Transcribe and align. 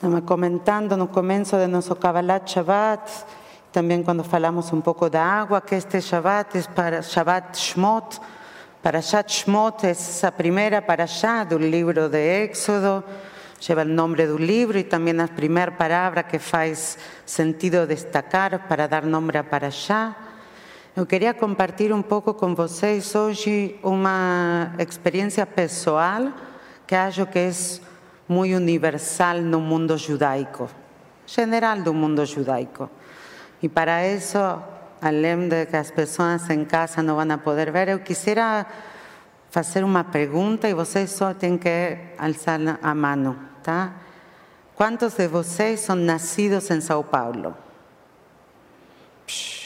Comentando 0.00 0.96
no 0.96 1.12
comienzo 1.12 1.58
de 1.58 1.68
nuestro 1.68 1.94
Kabbalah 1.94 2.40
Shabbat, 2.46 3.06
también 3.70 4.02
cuando 4.02 4.24
falamos 4.24 4.72
un 4.72 4.80
poco 4.80 5.10
de 5.10 5.18
agua, 5.18 5.60
que 5.60 5.76
este 5.76 6.00
Shabbat 6.00 6.56
es 6.56 6.68
para 6.68 7.02
Shabbat 7.02 7.54
Shmot. 7.54 8.18
Parashat 8.82 9.28
Shmot 9.28 9.84
es 9.84 10.00
esa 10.08 10.30
primera 10.30 10.86
parashá 10.86 11.44
del 11.44 11.70
libro 11.70 12.08
de 12.08 12.44
Éxodo, 12.44 13.04
lleva 13.60 13.82
el 13.82 13.94
nombre 13.94 14.26
del 14.26 14.46
libro 14.46 14.78
y 14.78 14.84
también 14.84 15.18
la 15.18 15.26
primera 15.26 15.76
palabra 15.76 16.26
que 16.26 16.38
faz 16.38 16.96
sentido 17.26 17.86
destacar 17.86 18.66
para 18.68 18.88
dar 18.88 19.04
nombre 19.04 19.38
a 19.38 19.42
parashá. 19.42 20.16
Eu 20.96 21.04
queria 21.04 21.34
compartir 21.34 21.92
um 21.92 22.00
pouco 22.00 22.32
com 22.32 22.54
vocês 22.54 23.14
hoje 23.14 23.78
uma 23.82 24.72
experiência 24.78 25.44
pessoal 25.44 26.32
que 26.86 26.94
acho 26.94 27.26
que 27.26 27.38
é 27.38 27.52
muito 28.30 28.56
universal 28.56 29.40
no 29.42 29.60
mundo 29.60 29.98
judaico, 29.98 30.70
general 31.26 31.82
do 31.82 31.92
mundo 31.92 32.24
judaico. 32.24 32.88
E 33.60 33.68
para 33.68 34.06
isso, 34.06 34.38
além 35.02 35.48
de 35.48 35.66
que 35.66 35.76
as 35.76 35.90
pessoas 35.90 36.48
em 36.48 36.64
casa 36.64 37.02
não 37.02 37.16
vão 37.16 37.38
poder 37.38 37.72
ver, 37.72 37.88
eu 37.88 37.98
quisiera 37.98 38.64
fazer 39.50 39.82
uma 39.82 40.04
pergunta 40.04 40.68
e 40.68 40.74
vocês 40.74 41.10
só 41.10 41.34
têm 41.34 41.58
que 41.58 41.98
alçar 42.16 42.60
a 42.80 42.94
mão, 42.94 43.36
tá? 43.64 43.94
Quantos 44.76 45.14
de 45.14 45.26
vocês 45.26 45.80
são 45.80 45.96
nascidos 45.96 46.70
em 46.70 46.80
São 46.80 47.02
Paulo? 47.02 47.56
Psh. 49.26 49.60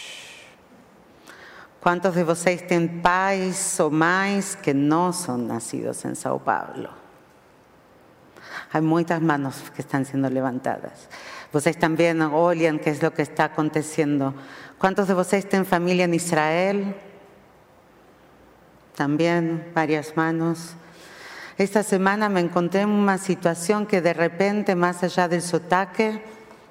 ¿Cuántos 1.82 2.14
de 2.14 2.24
vocês 2.24 2.62
têm 2.62 2.88
pais 2.88 3.78
ou 3.78 3.90
mães 3.90 4.54
que 4.54 4.72
não 4.72 5.12
são 5.12 5.36
nascidos 5.36 6.02
em 6.06 6.14
São 6.14 6.38
Paulo? 6.38 7.03
Há 8.74 8.80
muitas 8.80 9.22
manos 9.22 9.70
que 9.70 9.82
estão 9.82 10.04
sendo 10.04 10.28
levantadas. 10.28 11.08
Vocês 11.52 11.76
também 11.76 12.20
olham 12.22 12.76
que 12.76 12.90
é 12.90 13.06
o 13.06 13.12
que 13.12 13.22
está 13.22 13.44
acontecendo. 13.44 14.34
¿Cuántos 14.80 15.06
de 15.06 15.14
vocês 15.14 15.44
têm 15.44 15.64
família 15.64 16.06
em 16.06 16.14
Israel? 16.16 16.92
Também 18.96 19.62
várias 19.72 20.12
manos. 20.16 20.74
Esta 21.56 21.84
semana 21.84 22.28
me 22.28 22.40
encontré 22.40 22.80
en 22.80 22.88
una 22.88 23.16
situación 23.16 23.86
que 23.86 24.00
de 24.00 24.12
repente, 24.12 24.74
más 24.74 25.04
allá 25.04 25.28
del 25.28 25.40
sotaque, 25.40 26.20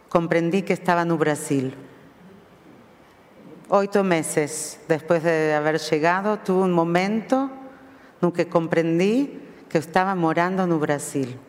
comprendí 0.09 0.63
que 0.63 0.73
estaba 0.73 1.05
no 1.05 1.17
Brasil. 1.17 1.73
Ocho 3.69 4.03
meses 4.03 4.77
después 4.89 5.23
de 5.23 5.53
haber 5.53 5.79
llegado, 5.79 6.39
tuve 6.39 6.63
un 6.63 6.73
momento 6.73 7.49
en 8.21 8.31
que 8.33 8.49
comprendí 8.49 9.39
que 9.69 9.77
estaba 9.77 10.15
morando 10.15 10.63
en 10.63 10.79
Brasil. 10.81 11.39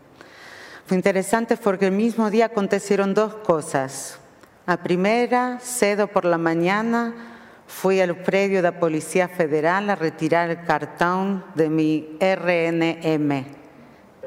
Fue 0.86 0.98
interesante 0.98 1.56
porque 1.56 1.86
el 1.86 1.92
mismo 1.92 2.30
día 2.30 2.46
acontecieron 2.46 3.14
dos 3.14 3.34
cosas. 3.36 4.18
La 4.66 4.76
primera, 4.82 5.58
cedo 5.60 6.08
por 6.08 6.26
la 6.26 6.36
mañana, 6.36 7.14
fui 7.66 8.00
al 8.02 8.16
predio 8.16 8.56
de 8.56 8.70
la 8.70 8.78
Policía 8.78 9.28
Federal 9.28 9.88
a 9.88 9.94
retirar 9.94 10.50
el 10.50 10.62
cartón 10.64 11.42
de 11.54 11.70
mi 11.70 12.18
RNM. 12.20 13.46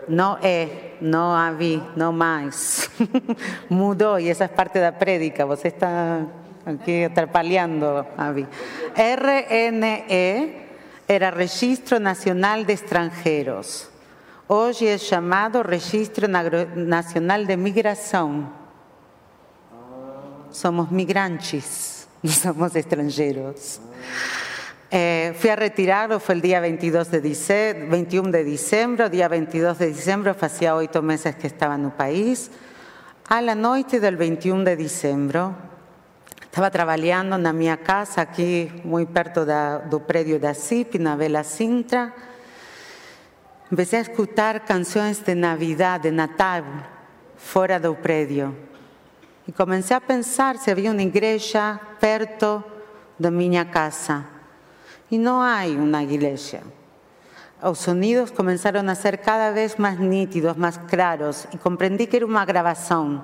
No 0.07 0.39
E, 0.41 0.95
no 1.01 1.37
AVI, 1.37 1.83
no 1.95 2.11
más. 2.11 2.89
Mudó 3.69 4.17
y 4.17 4.29
esa 4.29 4.45
es 4.45 4.51
parte 4.51 4.79
de 4.79 4.85
la 4.85 4.97
prédica. 4.97 5.45
Vos 5.45 5.63
está 5.63 6.25
aquí 6.65 7.03
atrapaleando, 7.03 8.07
Avi. 8.17 8.47
RNE 8.95 10.67
era 11.07 11.29
Registro 11.29 11.99
Nacional 11.99 12.65
de 12.65 12.73
Extranjeros. 12.73 13.91
Hoy 14.49 14.77
es 14.79 15.09
llamado 15.09 15.61
Registro 15.61 16.25
Nacional 16.29 17.45
de 17.47 17.57
Migración. 17.57 18.47
Somos 20.51 20.89
migrantes, 20.89 22.07
no 22.23 22.31
somos 22.31 22.73
extranjeros. 22.77 23.81
Eh, 24.89 25.35
fui 25.37 25.49
a 25.49 25.57
retirarlo, 25.57 26.21
fue 26.21 26.35
el 26.35 26.41
día 26.41 26.61
22 26.61 27.11
de 27.11 27.19
diciembre, 27.19 27.87
21 27.89 28.31
de 28.31 28.43
diciembre, 28.45 29.09
día 29.09 29.27
22 29.27 29.79
de 29.79 29.87
diciembre, 29.87 30.33
hacía 30.39 30.75
ocho 30.77 31.01
meses 31.01 31.35
que 31.35 31.47
estaba 31.47 31.75
en 31.75 31.83
el 31.83 31.91
país. 31.91 32.49
A 33.27 33.41
la 33.41 33.53
noche 33.53 33.99
del 33.99 34.15
21 34.15 34.63
de 34.63 34.77
diciembre, 34.77 35.41
estaba 36.41 36.71
trabajando 36.71 37.35
en 37.35 37.57
mi 37.57 37.67
casa, 37.79 38.21
aquí 38.21 38.71
muy 38.85 39.05
perto 39.07 39.45
del 39.45 40.01
predio 40.07 40.39
de 40.39 40.55
CIP, 40.55 40.95
en 40.95 41.03
la 41.03 41.17
Vela 41.17 41.43
Sintra. 41.43 42.13
Empecé 43.69 43.97
a 43.97 44.01
escuchar 44.01 44.63
canciones 44.63 45.25
de 45.25 45.35
Navidad, 45.35 45.99
de 45.99 46.09
Natal, 46.13 46.63
fuera 47.35 47.77
del 47.77 47.97
predio. 47.97 48.53
Y 49.45 49.51
comencé 49.51 49.93
a 49.93 49.99
pensar 49.99 50.57
si 50.57 50.71
había 50.71 50.89
una 50.89 51.03
iglesia 51.03 51.81
perto 51.99 52.65
de 53.17 53.29
mi 53.29 53.53
casa. 53.65 54.25
Y 55.09 55.17
no 55.17 55.43
hay 55.43 55.75
una 55.75 56.01
iglesia. 56.01 56.61
Los 57.61 57.79
sonidos 57.79 58.31
comenzaron 58.31 58.87
a 58.87 58.95
ser 58.95 59.19
cada 59.19 59.51
vez 59.51 59.77
más 59.79 59.99
nítidos, 59.99 60.55
más 60.57 60.79
claros, 60.79 61.45
y 61.51 61.57
comprendí 61.57 62.07
que 62.07 62.17
era 62.17 62.25
una 62.25 62.45
grabación, 62.45 63.21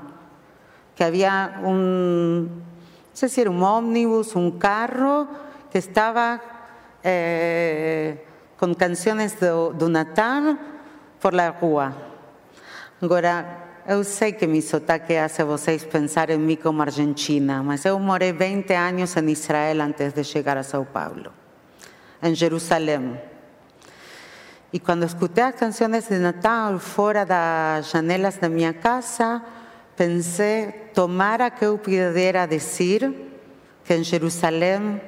que 0.95 1.05
había 1.05 1.61
un, 1.63 2.45
no 2.47 3.13
sé 3.13 3.29
si 3.29 3.39
era 3.39 3.49
un 3.49 3.63
ómnibus, 3.63 4.35
un 4.35 4.59
carro 4.59 5.27
que 5.71 5.77
estaba 5.77 6.41
eh, 7.01 8.25
con 8.63 8.75
canciones 8.75 9.41
de, 9.41 9.89
Natal 9.89 10.57
por 11.19 11.33
la 11.33 11.51
rua. 11.51 11.93
Agora, 13.01 13.81
eu 13.85 14.05
sei 14.05 14.31
que 14.31 14.47
mi 14.47 14.61
sotaque 14.61 15.17
hace 15.17 15.43
vocês 15.43 15.83
pensar 15.83 16.29
em 16.29 16.37
mim 16.37 16.55
como 16.55 16.81
argentina, 16.81 17.61
mas 17.61 17.83
eu 17.83 17.99
morei 17.99 18.31
20 18.31 18.73
anos 18.73 19.17
em 19.17 19.29
Israel 19.31 19.81
antes 19.81 20.13
de 20.13 20.23
chegar 20.23 20.55
a 20.55 20.63
São 20.63 20.85
Paulo, 20.85 21.33
em 22.21 22.33
Jerusalém. 22.33 23.19
E 24.71 24.79
quando 24.79 25.03
escutei 25.03 25.43
as 25.43 25.55
canções 25.55 26.07
de 26.07 26.17
Natal 26.19 26.79
fora 26.79 27.25
das 27.25 27.89
janelas 27.91 28.37
da 28.37 28.47
minha 28.47 28.71
casa, 28.71 29.43
pensé, 29.97 30.89
tomara 30.93 31.51
que 31.51 31.65
eu 31.65 31.77
pudera 31.77 32.47
decir 32.47 33.13
que 33.83 33.93
en 33.93 34.05
Jerusalém, 34.05 35.01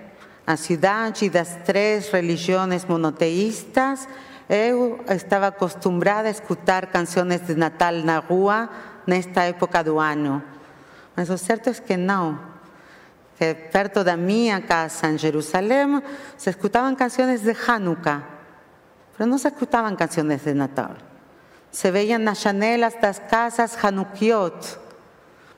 a 0.46 0.56
cidade 0.56 1.30
das 1.30 1.58
três 1.66 2.10
religiões 2.10 2.86
monoteístas, 2.86 4.08
eu 4.48 5.04
estava 5.10 5.48
acostumbrada 5.48 6.28
a 6.28 6.32
escutar 6.32 6.86
canções 6.88 7.42
de 7.42 7.56
Natal 7.56 7.94
na 7.94 8.20
rua 8.20 8.70
nesta 9.08 9.44
época 9.44 9.84
do 9.84 10.00
ano. 10.00 10.44
Mas 11.16 11.30
o 11.30 11.38
certo 11.38 11.70
é 11.70 11.74
que 11.74 11.98
não. 11.98 12.40
Que 13.38 13.56
perto 13.56 14.04
da 14.04 14.16
minha 14.16 14.62
casa 14.62 15.08
em 15.08 15.18
Jerusalém 15.18 16.02
se 16.38 16.52
escutavam 16.52 16.96
canções 16.96 17.42
de 17.42 17.56
Hanukkah, 17.68 18.22
mas 19.18 19.28
não 19.28 19.38
se 19.38 19.48
escutavam 19.48 19.96
canções 19.96 20.44
de 20.44 20.54
Natal. 20.54 20.92
Se 21.72 21.90
veían 21.92 22.20
nas 22.20 22.40
janelas 22.40 22.96
das 23.02 23.20
casas 23.20 23.76
Hanukiot, 23.84 24.78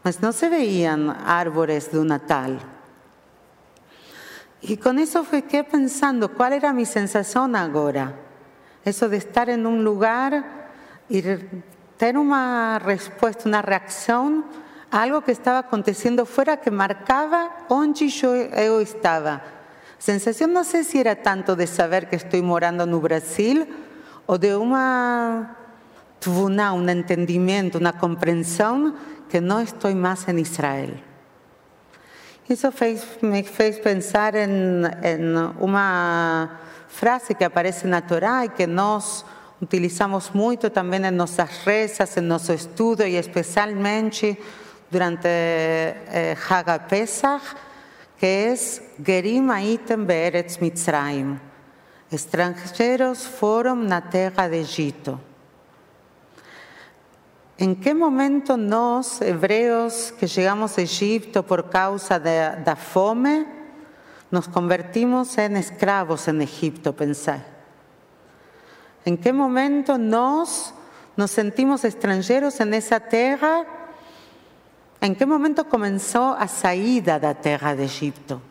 mas 0.02 0.20
não 0.20 0.32
se 0.32 0.50
veían 0.50 1.12
árvores 1.26 1.90
do 1.90 2.04
Natal. 2.06 2.77
Y 4.68 4.76
con 4.76 5.00
eso 5.00 5.24
fiqué 5.24 5.64
pensando 5.64 6.34
cuál 6.34 6.52
era 6.52 6.74
mi 6.74 6.86
sensación 6.86 7.56
ahora. 7.56 8.14
Eso 8.84 9.08
de 9.08 9.16
estar 9.16 9.50
en 9.50 9.66
un 9.66 9.86
lugar 9.86 10.68
y 11.08 11.22
tener 11.96 12.18
una 12.18 12.78
respuesta, 12.78 13.48
una 13.48 13.62
reacción 13.62 14.44
a 14.92 15.04
algo 15.04 15.22
que 15.22 15.32
estaba 15.32 15.60
aconteciendo 15.60 16.26
fuera 16.26 16.60
que 16.60 16.70
marcaba 16.70 17.66
donde 17.70 18.10
yo, 18.10 18.36
estaba. 18.36 19.42
Sensación 20.00 20.52
no 20.52 20.66
sé 20.66 20.84
si 20.84 21.00
era 21.00 21.16
tanto 21.22 21.56
de 21.56 21.66
saber 21.66 22.10
que 22.10 22.18
estoy 22.18 22.42
morando 22.42 22.84
en 22.84 23.02
Brasil 23.02 23.68
o 24.26 24.38
de 24.38 24.56
una 24.56 25.56
un 26.26 26.90
entendimiento, 26.90 27.78
una 27.78 27.98
comprensión 27.98 28.96
que 29.30 29.40
no 29.40 29.62
estoy 29.62 29.96
más 29.96 30.28
en 30.28 30.40
Israel. 30.40 31.07
Eso 32.50 32.72
me 33.22 33.44
fez 33.44 33.78
pensar 33.80 34.38
en, 34.38 35.36
una 35.60 36.60
frase 36.88 37.36
que 37.36 37.44
aparece 37.44 37.84
en 37.84 37.92
la 37.92 38.08
Torá 38.08 38.46
y 38.46 38.50
que 38.50 38.66
nos 38.66 39.26
utilizamos 39.60 40.34
mucho 40.34 40.72
también 40.72 41.04
en 41.04 41.18
nuestras 41.18 41.66
rezas, 41.66 42.16
en 42.16 42.30
nuestro 42.30 42.54
estudio 42.54 43.06
y 43.06 43.18
especialmente 43.18 44.40
durante 44.90 45.28
eh, 45.30 46.38
Pesach, 46.88 47.42
que 48.18 48.54
es 48.54 48.82
Gerim 49.04 49.52
aitem 49.52 50.08
be'eretz 50.08 50.62
Mitzrayim. 50.62 51.38
Extranjeros 52.10 53.28
fueron 53.28 53.86
na 53.88 54.00
terra 54.00 54.48
de 54.48 54.62
Egipto. 54.62 55.20
¿En 57.58 57.76
qué 57.76 57.94
momento 57.94 58.56
nos, 58.58 59.22
hebreos, 59.22 60.14
que 60.20 60.28
llegamos 60.28 60.78
a 60.78 60.82
Egipto 60.82 61.44
por 61.44 61.70
causa 61.70 62.20
de 62.20 62.64
la 62.66 62.76
fome, 62.76 63.46
nos 64.30 64.48
convertimos 64.48 65.38
en 65.38 65.58
esclavos 65.58 66.28
en 66.28 66.42
Egipto, 66.42 66.96
pensé? 66.96 67.42
¿En 69.06 69.18
qué 69.18 69.34
momento 69.34 69.98
nos, 69.98 70.74
nos 71.16 71.32
sentimos 71.32 71.84
extranjeros 71.84 72.60
en 72.60 72.74
esa 72.74 73.00
tierra 73.00 73.66
¿En 75.00 75.16
qué 75.16 75.26
momento 75.26 75.70
comenzó 75.70 76.34
a 76.34 76.48
saída 76.48 77.20
da 77.20 77.36
terra 77.36 77.76
de 77.76 77.86
Egipto? 77.86 78.42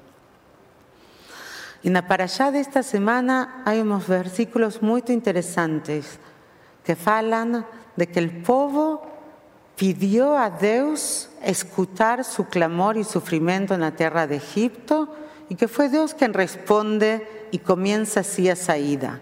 Y 1.83 1.91
para 1.91 2.25
allá 2.25 2.51
de 2.51 2.61
esta 2.61 2.83
semana 2.83 3.63
hay 3.65 3.81
unos 3.81 4.07
versículos 4.07 4.83
muy 4.83 5.03
interesantes 5.09 6.19
que 6.85 6.95
falan 6.95 7.67
de 7.97 8.07
que 8.07 8.21
el 8.21 8.31
pueblo 8.31 9.03
pidió 9.77 10.37
a 10.37 10.51
Dios 10.51 11.29
escuchar 11.43 12.25
su 12.25 12.47
clamor 12.47 12.97
y 12.97 13.05
sufrimiento 13.05 13.75
en 13.75 13.81
la 13.81 13.93
tierra 13.93 14.27
de 14.27 14.37
Egipto 14.37 15.15
y 15.49 15.55
que 15.55 15.69
fue 15.69 15.89
Dios 15.89 16.15
quien 16.15 16.35
responde 16.35 17.49
y 17.51 17.59
comienza 17.59 18.21
así 18.21 18.49
a 18.49 18.57
saída. 18.57 19.21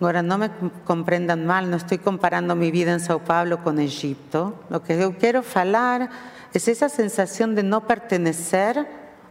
Ahora, 0.00 0.22
no 0.22 0.38
me 0.38 0.50
comprendan 0.84 1.44
mal, 1.44 1.70
no 1.70 1.76
estoy 1.76 1.98
comparando 1.98 2.54
mi 2.54 2.70
vida 2.70 2.92
en 2.92 3.00
Sao 3.00 3.18
Paulo 3.18 3.64
con 3.64 3.80
Egipto. 3.80 4.54
Lo 4.70 4.82
que 4.84 4.96
yo 4.96 5.18
quiero 5.18 5.42
hablar 5.54 6.08
es 6.54 6.68
esa 6.68 6.88
sensación 6.88 7.56
de 7.56 7.64
no 7.64 7.84
pertenecer 7.86 8.86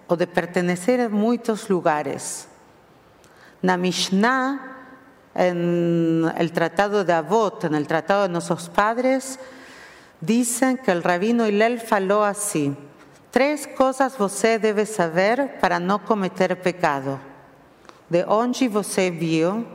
o 0.08 0.18
de 0.18 0.28
pertenecer 0.28 1.00
a 1.00 1.10
muchos 1.10 1.70
lugares. 1.70 2.50
Na 3.62 3.78
Mishnah, 3.78 4.67
en 5.38 6.32
el 6.38 6.52
Tratado 6.52 7.06
de 7.06 7.14
Avot, 7.14 7.64
en 7.64 7.76
el 7.76 7.88
Tratado 7.88 8.24
de 8.24 8.30
nuestros 8.30 8.70
padres, 8.70 9.40
dicen 10.20 10.78
que 10.78 10.92
el 10.92 11.04
rabino 11.04 11.48
Hillel 11.48 11.80
faló 11.80 12.24
así. 12.24 12.76
Tres 13.32 13.68
cosas 13.68 14.18
você 14.18 14.58
debe 14.58 14.86
saber 14.86 15.60
para 15.60 15.80
no 15.80 16.04
cometer 16.04 16.60
pecado. 16.60 17.20
De 18.10 18.26
onde 18.28 18.68
você 18.68 19.12
viu, 19.12 19.66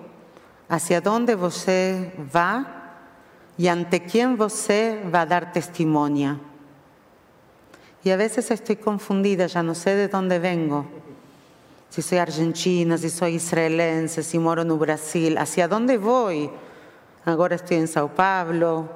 hacia 0.69 1.01
dónde 1.01 1.37
você 1.37 2.13
va 2.35 2.67
y 3.57 3.69
ante 3.69 4.01
quién 4.01 4.37
você 4.37 5.01
va 5.15 5.21
a 5.21 5.27
dar 5.27 5.53
testimonio. 5.53 6.41
Y 8.03 8.11
a 8.11 8.17
veces 8.17 8.51
estoy 8.51 8.77
confundida, 8.77 9.47
ya 9.47 9.63
no 9.63 9.75
sé 9.75 9.95
de 9.95 10.09
dónde 10.09 10.39
vengo. 10.39 10.87
Si 11.93 12.01
soy 12.01 12.17
argentina, 12.17 12.97
si 12.97 13.11
soy 13.11 13.35
israelense, 13.35 14.23
si 14.23 14.39
moro 14.39 14.63
en 14.63 14.79
Brasil, 14.79 15.37
¿hacia 15.37 15.69
dónde 15.69 15.99
voy? 15.99 16.51
Ahora 17.27 17.57
estoy 17.57 17.77
en 17.77 17.87
Sao 17.87 18.09
Paulo. 18.09 18.89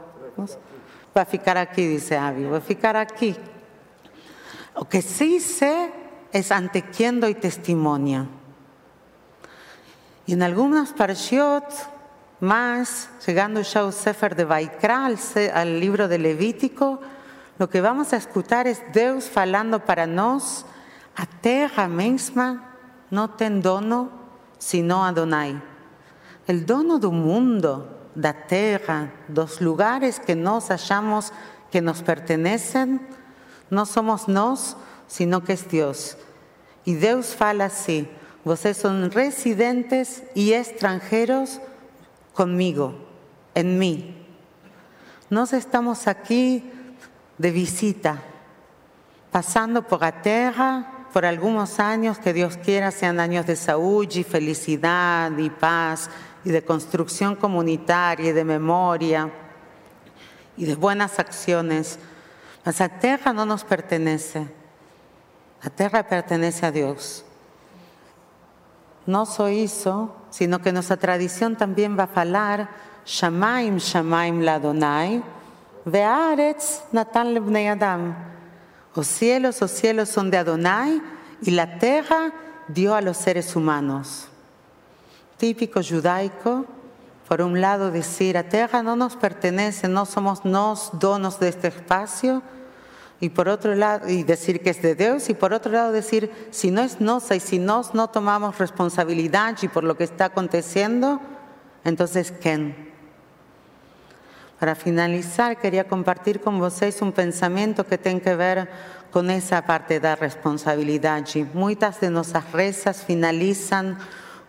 Va 1.14 1.20
a 1.20 1.26
ficar 1.26 1.58
aquí, 1.58 1.86
dice 1.86 2.16
Avi, 2.16 2.44
va 2.44 2.56
a 2.56 2.62
ficar 2.62 2.96
aquí. 2.96 3.36
Lo 4.74 4.88
que 4.88 5.02
sí 5.02 5.40
sé 5.40 5.92
es 6.32 6.50
ante 6.50 6.84
quién 6.84 7.20
doy 7.20 7.34
testimonio. 7.34 8.28
Y 10.24 10.32
en 10.32 10.42
algunas 10.42 10.94
parshiot 10.94 11.66
más, 12.40 13.10
llegando 13.26 13.60
ya 13.60 13.80
al 13.80 13.92
Sefer 13.92 14.34
de 14.34 14.46
Vaikra, 14.46 15.10
al, 15.52 15.80
libro 15.80 16.08
de 16.08 16.16
Levítico, 16.16 17.02
lo 17.58 17.68
que 17.68 17.82
vamos 17.82 18.14
a 18.14 18.16
escuchar 18.16 18.66
es 18.66 18.82
Dios 18.94 19.26
falando 19.26 19.84
para 19.84 20.06
nos, 20.06 20.64
a 21.14 21.26
terra 21.26 21.88
misma 21.88 22.72
no 23.10 23.30
ten 23.30 23.62
dono, 23.62 24.10
sino 24.58 25.04
Adonai. 25.04 25.60
El 26.46 26.66
dono 26.66 26.98
del 26.98 27.12
mundo, 27.12 28.10
da 28.14 28.32
terra, 28.32 29.12
dos 29.28 29.60
lugares 29.60 30.20
que 30.20 30.34
nos 30.34 30.68
hallamos, 30.68 31.32
que 31.70 31.82
nos 31.82 32.02
pertenecen, 32.02 33.06
no 33.70 33.84
somos 33.84 34.28
nos, 34.28 34.76
sino 35.06 35.44
que 35.44 35.54
es 35.54 35.68
Dios. 35.68 36.16
Y 36.84 36.94
Dios 36.94 37.34
fala 37.34 37.66
así, 37.66 38.08
Ustedes 38.46 38.76
son 38.76 39.10
residentes 39.10 40.22
y 40.36 40.52
extranjeros 40.52 41.60
conmigo, 42.32 42.94
en 43.56 43.76
mí. 43.76 44.24
Nos 45.30 45.52
estamos 45.52 46.06
aquí 46.06 46.70
de 47.38 47.50
visita, 47.50 48.22
pasando 49.32 49.82
por 49.82 50.02
la 50.02 50.22
tierra 50.22 50.95
por 51.16 51.24
algunos 51.24 51.80
años, 51.80 52.18
que 52.18 52.34
Dios 52.34 52.58
quiera 52.58 52.90
sean 52.90 53.20
años 53.20 53.46
de 53.46 53.56
salud 53.56 54.06
y 54.10 54.22
felicidad 54.22 55.32
y 55.38 55.48
paz 55.48 56.10
y 56.44 56.50
de 56.50 56.62
construcción 56.62 57.36
comunitaria 57.36 58.28
y 58.28 58.32
de 58.34 58.44
memoria 58.44 59.32
y 60.58 60.66
de 60.66 60.74
buenas 60.74 61.18
acciones. 61.18 61.98
Mas 62.66 62.80
la 62.80 62.90
tierra 62.98 63.32
no 63.32 63.46
nos 63.46 63.64
pertenece, 63.64 64.46
la 65.64 65.70
tierra 65.70 66.06
pertenece 66.06 66.66
a 66.66 66.70
Dios 66.70 67.24
no 69.06 69.24
soy 69.24 69.62
eso, 69.62 70.14
sino 70.28 70.60
que 70.60 70.70
nuestra 70.70 70.98
tradición 70.98 71.56
también 71.56 71.96
va 71.98 72.10
a 72.12 72.20
hablar 72.20 72.68
Shamaim 73.06 73.78
Shamaim 73.78 74.40
Ladonai, 74.40 75.22
Ve'aretz 75.86 76.82
Natan 76.92 77.32
Lebnei 77.32 77.68
Adam. 77.68 78.35
Los 78.96 79.06
cielos, 79.06 79.60
los 79.60 79.70
cielos 79.70 80.08
son 80.08 80.30
de 80.30 80.38
Adonai 80.38 81.02
y 81.42 81.50
la 81.50 81.78
tierra 81.78 82.32
dio 82.66 82.94
a 82.94 83.02
los 83.02 83.18
seres 83.18 83.54
humanos. 83.54 84.28
Típico 85.36 85.80
judaico, 85.82 86.64
por 87.28 87.42
un 87.42 87.60
lado 87.60 87.90
decir, 87.90 88.36
la 88.36 88.48
tierra 88.48 88.82
no 88.82 88.96
nos 88.96 89.14
pertenece, 89.14 89.86
no 89.86 90.06
somos 90.06 90.46
nos 90.46 90.98
donos 90.98 91.38
de 91.38 91.48
este 91.48 91.68
espacio, 91.68 92.42
y 93.20 93.30
por 93.30 93.48
otro 93.48 93.74
lado, 93.74 94.08
y 94.08 94.22
decir 94.22 94.62
que 94.62 94.70
es 94.70 94.80
de 94.80 94.94
Dios, 94.94 95.28
y 95.28 95.34
por 95.34 95.52
otro 95.52 95.72
lado 95.72 95.92
decir, 95.92 96.30
si 96.50 96.70
no 96.70 96.82
es 96.82 97.00
nosa 97.00 97.34
y 97.34 97.40
si 97.40 97.58
nos 97.58 97.94
no 97.94 98.08
tomamos 98.08 98.58
responsabilidad 98.58 99.56
y 99.62 99.68
por 99.68 99.84
lo 99.84 99.96
que 99.96 100.04
está 100.04 100.26
aconteciendo, 100.26 101.20
entonces 101.84 102.32
¿quién? 102.40 102.85
Para 104.58 104.74
finalizar, 104.74 105.58
quería 105.58 105.84
compartir 105.84 106.40
con 106.40 106.58
vosotros 106.58 107.02
un 107.02 107.12
pensamiento 107.12 107.86
que 107.86 107.98
tiene 107.98 108.22
que 108.22 108.34
ver 108.34 108.68
con 109.10 109.30
esa 109.30 109.66
parte 109.66 110.00
de 110.00 110.08
la 110.08 110.16
responsabilidad. 110.16 111.22
Y 111.34 111.44
muchas 111.44 112.00
de 112.00 112.10
nuestras 112.10 112.52
rezas 112.52 113.04
finalizan 113.04 113.98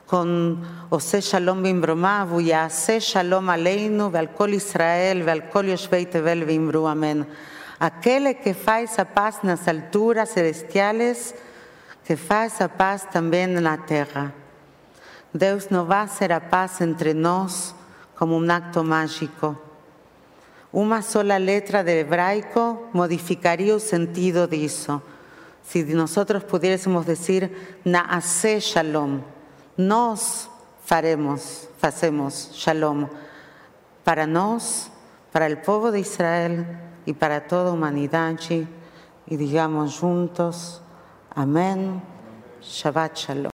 con 0.05 0.63
Ose 0.89 1.19
Shalom 1.19 1.61
Bimbromavu, 1.61 2.39
Yase 2.39 3.01
Shalom 3.01 3.49
Aleinu, 3.49 4.09
Vealkol 4.09 4.53
Israel, 4.53 5.23
Vealkol 5.23 5.67
Yoshvei 5.67 6.05
Tevel 6.05 6.45
Bimbru, 6.45 6.87
Amén. 6.87 7.27
Aquel 7.79 8.39
que 8.39 8.53
faz 8.53 8.99
a 8.99 9.05
paz 9.13 9.39
las 9.43 9.67
alturas 9.67 10.33
celestiales, 10.33 11.35
que 12.05 12.15
faz 12.15 12.61
a 12.61 12.69
paz 12.69 13.09
también 13.11 13.57
en 13.57 13.65
la 13.65 13.85
tierra. 13.85 14.31
Dios 15.33 15.69
no 15.69 15.85
va 15.85 15.99
a 15.99 16.03
hacer 16.03 16.31
a 16.31 16.49
paz 16.49 16.79
entre 16.79 17.13
nos 17.13 17.75
como 18.15 18.37
un 18.37 18.49
acto 18.49 18.85
mágico. 18.85 19.66
Una 20.71 21.01
sola 21.01 21.39
letra 21.39 21.83
de 21.83 22.01
hebraico 22.01 22.89
modificaría 22.93 23.73
el 23.73 23.81
sentido 23.81 24.47
de 24.47 24.65
eso. 24.65 25.01
Si 25.63 25.83
nosotros 25.83 26.43
pudiésemos 26.43 27.05
decir 27.05 27.79
Naase 27.83 28.59
Shalom, 28.59 29.21
nos 29.75 30.49
faremos, 30.85 31.67
hacemos 31.81 32.51
Shalom 32.53 33.07
para 34.03 34.27
nos, 34.27 34.89
para 35.31 35.47
el 35.47 35.57
pueblo 35.57 35.91
de 35.91 35.99
Israel, 35.99 36.65
y 37.07 37.13
para 37.13 37.47
toda 37.47 37.71
humanidad 37.71 38.35
y 39.27 39.37
digamos 39.37 39.99
juntos, 39.99 40.81
amén, 41.33 42.03
Shabbat 42.61 43.15
Shalom. 43.15 43.45